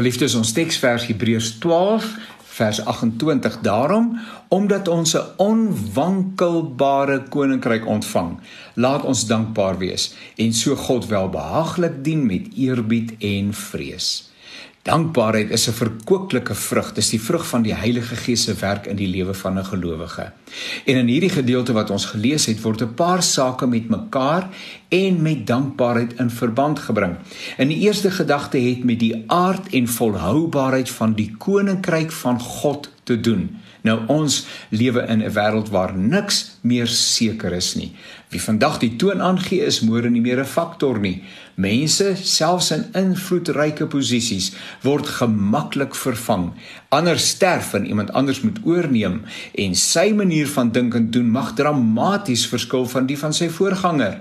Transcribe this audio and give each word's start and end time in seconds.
Geliefdes, 0.00 0.32
ons 0.32 0.48
teksvers 0.56 1.02
Hebreërs 1.10 1.58
12 1.60 2.06
vers 2.56 2.78
28 2.88 3.58
daarom 3.60 4.06
omdat 4.48 4.88
ons 4.88 5.12
'n 5.12 5.26
onwankelbare 5.36 7.28
koninkryk 7.28 7.84
ontvang 7.86 8.40
laat 8.74 9.04
ons 9.04 9.26
dankbaar 9.26 9.76
wees 9.78 10.14
en 10.36 10.52
so 10.52 10.74
God 10.74 11.06
welbehaaglik 11.06 12.04
dien 12.04 12.26
met 12.26 12.48
eerbied 12.56 13.12
en 13.18 13.52
vrees 13.52 14.29
Dankbaarheid 14.82 15.50
is 15.50 15.68
'n 15.68 15.72
verkwikkelike 15.72 16.54
vrug. 16.54 16.92
Dis 16.92 17.10
die 17.10 17.20
vrug 17.20 17.46
van 17.46 17.62
die 17.62 17.74
Heilige 17.74 18.16
Gees 18.16 18.42
se 18.42 18.54
werk 18.54 18.86
in 18.86 18.96
die 18.96 19.08
lewe 19.08 19.34
van 19.34 19.58
'n 19.58 19.64
gelowige. 19.64 20.32
En 20.86 20.96
in 20.96 21.06
hierdie 21.06 21.30
gedeelte 21.30 21.72
wat 21.72 21.90
ons 21.90 22.04
gelees 22.04 22.46
het, 22.46 22.62
word 22.62 22.82
'n 22.82 22.94
paar 22.94 23.22
sake 23.22 23.66
met 23.66 23.88
mekaar 23.88 24.48
en 24.88 25.22
met 25.22 25.46
dankbaarheid 25.46 26.12
in 26.18 26.30
verband 26.30 26.78
gebring. 26.78 27.16
In 27.58 27.68
die 27.68 27.78
eerste 27.78 28.10
gedagte 28.10 28.58
het 28.58 28.84
met 28.84 28.98
die 28.98 29.24
aard 29.26 29.68
en 29.68 29.88
volhoubaarheid 29.88 30.90
van 30.90 31.12
die 31.12 31.34
koninkryk 31.38 32.12
van 32.12 32.40
God 32.40 32.90
te 33.04 33.20
doen. 33.20 33.48
Nou 33.82 33.98
ons 34.06 34.46
lewe 34.68 35.00
in 35.08 35.22
'n 35.22 35.32
wêreld 35.32 35.70
waar 35.70 35.96
niks 35.96 36.58
meer 36.60 36.86
seker 36.86 37.52
is 37.52 37.74
nie. 37.74 37.92
Wie 38.28 38.42
vandag 38.42 38.78
die 38.78 38.96
toon 38.96 39.22
aangee 39.22 39.64
is 39.64 39.80
môre 39.80 40.10
nie 40.10 40.20
meer 40.20 40.40
'n 40.40 40.44
faktor 40.44 41.00
nie. 41.00 41.22
Mense, 41.54 42.16
selfs 42.16 42.70
in 42.70 42.84
invloedryke 42.92 43.86
posisies, 43.86 44.52
word 44.82 45.06
gemaklik 45.06 45.94
vervang. 45.94 46.52
Ander 46.88 47.18
sterf 47.18 47.74
en 47.74 47.86
iemand 47.86 48.12
anders 48.12 48.40
moet 48.40 48.58
oorneem 48.64 49.22
en 49.54 49.74
sy 49.74 50.12
manier 50.12 50.48
van 50.48 50.70
dink 50.72 50.94
en 50.94 51.10
doen 51.10 51.30
mag 51.30 51.54
dramaties 51.54 52.46
verskil 52.46 52.86
van 52.86 53.06
die 53.06 53.18
van 53.18 53.32
sy 53.32 53.48
voorganger. 53.48 54.20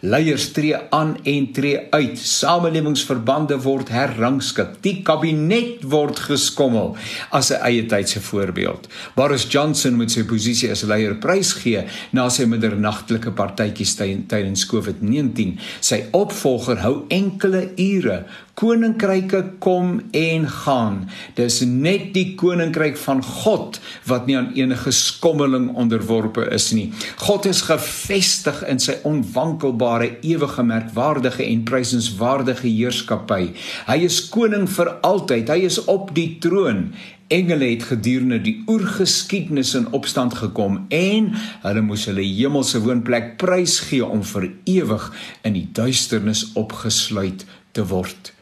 Leiers 0.00 0.52
tree 0.52 0.76
aan 0.90 1.16
en 1.22 1.52
tree 1.52 1.80
uit. 1.90 2.18
Samelewingsverbande 2.18 3.58
word 3.60 3.90
herrangskik. 3.92 4.78
Die 4.80 5.02
kabinet 5.04 5.84
word 5.84 6.18
geskommel 6.30 6.96
as 7.30 7.50
'n 7.52 7.60
eie 7.68 7.84
tydse 7.86 8.19
voorbeeld. 8.20 8.88
Boris 9.16 9.46
Johnson 9.50 9.96
moet 9.98 10.12
sy 10.12 10.24
posisie 10.28 10.70
as 10.72 10.84
leier 10.88 11.16
prysgee 11.22 11.86
na 12.16 12.28
sy 12.32 12.46
middernagtelike 12.50 13.32
partytjies 13.36 13.96
tydens 14.00 14.66
COVID-19. 14.70 15.56
Sy 15.80 16.04
opvolger 16.16 16.82
hou 16.84 16.94
enkele 17.12 17.70
ure 17.80 18.22
Koninkryke 18.60 19.38
kom 19.58 20.02
en 20.12 20.42
gaan. 20.52 20.96
Dis 21.32 21.62
net 21.64 22.10
die 22.12 22.34
koninkryk 22.36 22.98
van 23.00 23.22
God 23.24 23.78
wat 24.04 24.26
nie 24.28 24.34
aan 24.36 24.50
enige 24.52 24.90
skommeling 24.92 25.70
onderworpe 25.80 26.44
is 26.52 26.66
nie. 26.76 26.90
God 27.22 27.46
is 27.48 27.62
gefestig 27.70 28.58
in 28.68 28.82
sy 28.84 28.98
onwankelbare, 29.08 30.10
ewige, 30.28 30.64
merkwaardige 30.68 31.46
en 31.46 31.62
prysenswaardige 31.70 32.68
heerskappy. 32.68 33.54
Hy 33.88 33.96
is 34.04 34.18
koning 34.28 34.66
vir 34.68 34.90
altyd. 35.08 35.48
Hy 35.48 35.64
is 35.64 35.78
op 35.88 36.12
die 36.18 36.34
troon. 36.44 36.90
Engele 37.32 37.70
het 37.70 37.86
gedurende 37.88 38.42
die 38.44 38.58
oergeskiedenis 38.68 39.72
in 39.78 39.86
opstand 39.96 40.36
gekom 40.36 40.82
en 40.92 41.30
hulle 41.62 41.84
moes 41.86 42.04
hulle 42.10 42.26
hemelse 42.26 42.82
woonplek 42.84 43.38
prysgee 43.40 44.04
om 44.04 44.20
vir 44.34 44.50
ewig 44.68 45.08
in 45.48 45.56
die 45.56 45.64
duisternis 45.80 46.44
opgesluit 46.60 47.46
te 47.72 47.86
word. 47.88 48.34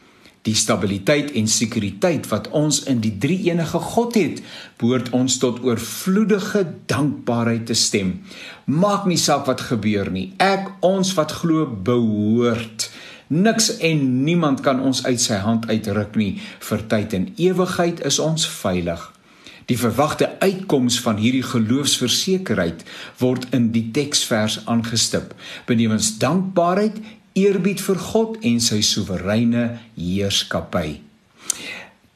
Die 0.47 0.55
stabiliteit 0.55 1.33
en 1.35 1.49
sekuriteit 1.51 2.29
wat 2.31 2.47
ons 2.55 2.83
in 2.87 3.01
die 3.03 3.17
drie-enige 3.19 3.81
God 3.91 4.15
het, 4.15 4.39
behoort 4.79 5.11
ons 5.15 5.35
tot 5.41 5.59
oorvloedige 5.67 6.63
dankbaarheid 6.87 7.67
te 7.67 7.75
stem. 7.75 8.21
Maak 8.65 9.05
nie 9.09 9.19
saak 9.19 9.45
wat 9.51 9.67
gebeur 9.67 10.11
nie. 10.11 10.29
Ek 10.39 10.71
ons 10.85 11.13
wat 11.19 11.35
glo 11.41 11.67
behoort 11.67 12.89
Niks 13.29 13.77
en 13.77 14.23
niemand 14.23 14.63
kan 14.65 14.79
ons 14.81 15.03
uit 15.05 15.21
sy 15.21 15.35
hand 15.43 15.67
uitruk 15.69 16.15
nie. 16.17 16.39
Vir 16.65 16.81
tyd 16.89 17.13
en 17.13 17.27
ewigheid 17.37 18.01
is 18.09 18.17
ons 18.17 18.47
veilig. 18.49 19.03
Die 19.69 19.77
verwagte 19.77 20.31
uitkoms 20.41 20.97
van 21.05 21.19
hierdie 21.21 21.45
geloofsversekerheid 21.45 22.81
word 23.19 23.45
in 23.53 23.67
die 23.75 23.91
teksvers 23.93 24.63
aangestip. 24.65 25.35
Benewens 25.69 26.15
dankbaarheid 26.17 26.97
eerbied 27.39 27.81
vir 27.81 27.99
God 28.11 28.37
en 28.45 28.59
sy 28.63 28.81
soewereine 28.85 29.65
heerskappy. 29.95 30.99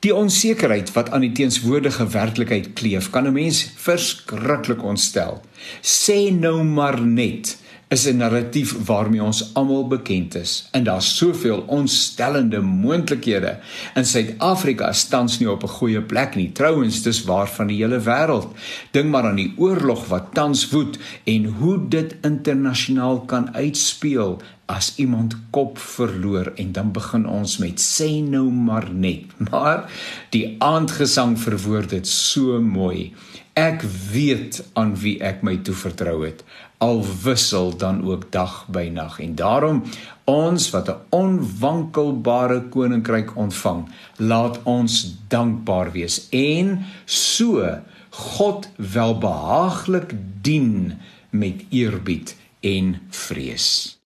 Die 0.03 0.11
onsekerheid 0.15 0.91
wat 0.97 1.13
aan 1.15 1.23
die 1.23 1.31
teenswoordige 1.31 2.07
werklikheid 2.11 2.73
kleef, 2.75 3.09
kan 3.09 3.27
'n 3.27 3.33
mens 3.33 3.63
verskriklik 3.75 4.83
ontstel. 4.83 5.41
Sê 5.81 6.31
nou 6.31 6.63
maar 6.63 6.99
net 7.01 7.57
is 7.93 8.05
'n 8.05 8.17
narratief 8.17 8.85
waarmee 8.85 9.23
ons 9.23 9.53
almal 9.53 9.87
bekend 9.87 10.35
is. 10.35 10.67
En 10.71 10.83
daar's 10.83 11.17
soveel 11.17 11.63
ontstellende 11.67 12.59
moontlikhede. 12.61 13.57
In 13.95 14.05
Suid-Afrika 14.05 14.93
tans 15.09 15.39
nie 15.39 15.51
op 15.51 15.63
'n 15.63 15.67
goeie 15.67 16.01
plek 16.01 16.35
nie. 16.35 16.51
Trouwens, 16.51 17.01
dis 17.01 17.23
waar 17.23 17.49
van 17.49 17.67
die 17.67 17.77
hele 17.77 17.99
wêreld. 17.99 18.47
Dink 18.91 19.09
maar 19.09 19.23
aan 19.23 19.35
die 19.35 19.53
oorlog 19.57 20.07
wat 20.07 20.33
tans 20.33 20.69
woed 20.69 20.97
en 21.23 21.45
hoe 21.45 21.87
dit 21.87 22.15
internasionaal 22.21 23.19
kan 23.19 23.55
uitspeel 23.55 24.41
as 24.73 24.93
iemand 24.97 25.35
kop 25.53 25.77
verloor 25.77 26.51
en 26.57 26.71
dan 26.73 26.91
begin 26.95 27.27
ons 27.29 27.57
met 27.61 27.81
sê 27.81 28.09
nou 28.25 28.49
maar 28.49 28.89
net. 28.89 29.29
Maar 29.51 29.85
die 30.33 30.55
aandgesang 30.57 31.37
verwoord 31.39 31.93
dit 31.93 32.09
so 32.09 32.59
mooi. 32.61 33.13
Ek 33.53 33.85
weet 34.11 34.63
aan 34.73 34.95
wie 34.97 35.19
ek 35.21 35.43
my 35.45 35.59
toevertrou 35.61 36.23
het 36.25 36.41
al 36.83 37.05
wissel 37.23 37.77
dan 37.77 38.03
ook 38.03 38.31
dag 38.31 38.65
by 38.67 38.89
nag 38.91 39.19
en 39.23 39.35
daarom 39.39 39.83
ons 40.25 40.69
wat 40.73 40.89
'n 40.89 40.99
onwankelbare 41.09 42.59
koninkryk 42.75 43.35
ontvang 43.37 43.87
laat 44.17 44.59
ons 44.63 45.15
dankbaar 45.27 45.91
wees 45.91 46.27
en 46.29 46.85
so 47.05 47.79
God 48.09 48.69
welbehaaglik 48.75 50.15
dien 50.41 50.99
met 51.29 51.63
eerbied 51.69 52.35
en 52.59 52.99
vrees 53.09 53.97